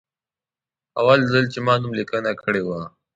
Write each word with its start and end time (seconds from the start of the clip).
اول 0.99 1.19
ځل 1.31 1.45
چې 1.53 1.59
ما 1.65 1.73
نوملیکنه 1.81 2.31
کړې 2.43 2.61
وه. 2.67 2.79